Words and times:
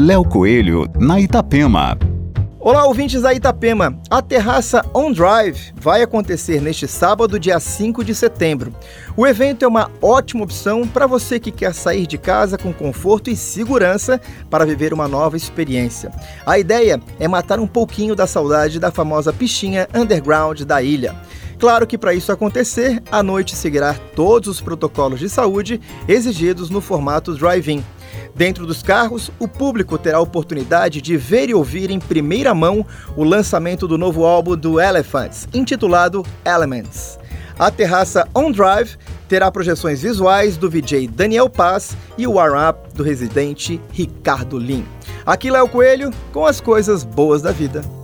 Léo 0.00 0.24
Coelho, 0.24 0.86
na 0.96 1.18
Itapema. 1.18 1.98
Olá, 2.60 2.86
ouvintes 2.86 3.22
da 3.22 3.34
Itapema. 3.34 4.00
A 4.08 4.22
terraça 4.22 4.86
On 4.94 5.10
Drive 5.10 5.72
vai 5.74 6.02
acontecer 6.02 6.62
neste 6.62 6.86
sábado, 6.86 7.36
dia 7.36 7.58
5 7.58 8.04
de 8.04 8.14
setembro. 8.14 8.72
O 9.16 9.26
evento 9.26 9.64
é 9.64 9.68
uma 9.68 9.90
ótima 10.00 10.44
opção 10.44 10.86
para 10.86 11.08
você 11.08 11.40
que 11.40 11.50
quer 11.50 11.74
sair 11.74 12.06
de 12.06 12.16
casa 12.16 12.56
com 12.56 12.72
conforto 12.72 13.28
e 13.28 13.34
segurança 13.34 14.20
para 14.48 14.64
viver 14.64 14.94
uma 14.94 15.08
nova 15.08 15.36
experiência. 15.36 16.12
A 16.46 16.60
ideia 16.60 17.02
é 17.18 17.26
matar 17.26 17.58
um 17.58 17.66
pouquinho 17.66 18.14
da 18.14 18.28
saudade 18.28 18.78
da 18.78 18.92
famosa 18.92 19.32
piscina 19.32 19.88
underground 19.92 20.60
da 20.60 20.80
ilha. 20.80 21.16
Claro 21.58 21.88
que 21.88 21.98
para 21.98 22.14
isso 22.14 22.30
acontecer, 22.30 23.02
a 23.10 23.20
noite 23.20 23.56
seguirá 23.56 23.96
todos 24.14 24.48
os 24.48 24.60
protocolos 24.60 25.18
de 25.18 25.28
saúde 25.28 25.80
exigidos 26.06 26.70
no 26.70 26.80
formato 26.80 27.34
drive-in. 27.34 27.82
Dentro 28.38 28.64
dos 28.64 28.84
carros, 28.84 29.32
o 29.36 29.48
público 29.48 29.98
terá 29.98 30.18
a 30.18 30.20
oportunidade 30.20 31.02
de 31.02 31.16
ver 31.16 31.50
e 31.50 31.54
ouvir 31.54 31.90
em 31.90 31.98
primeira 31.98 32.54
mão 32.54 32.86
o 33.16 33.24
lançamento 33.24 33.88
do 33.88 33.98
novo 33.98 34.24
álbum 34.24 34.56
do 34.56 34.80
Elephants, 34.80 35.48
intitulado 35.52 36.24
Elements. 36.46 37.18
A 37.58 37.68
terraça 37.68 38.28
On 38.32 38.52
Drive 38.52 38.96
terá 39.28 39.50
projeções 39.50 40.02
visuais 40.02 40.56
do 40.56 40.70
VJ 40.70 41.08
Daniel 41.08 41.50
Paz 41.50 41.96
e 42.16 42.28
o 42.28 42.34
warm-up 42.34 42.94
do 42.94 43.02
residente 43.02 43.80
Ricardo 43.90 44.56
Lin. 44.56 44.86
Aqui 45.26 45.48
é 45.48 45.60
o 45.60 45.68
Coelho 45.68 46.12
com 46.32 46.46
as 46.46 46.60
coisas 46.60 47.02
boas 47.02 47.42
da 47.42 47.50
vida. 47.50 47.97